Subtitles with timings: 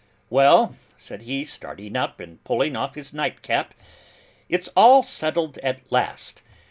[0.31, 3.75] 'Well,' said he, starting up, and pulling off his night cap:
[4.49, 6.41] 'It's all settled at last.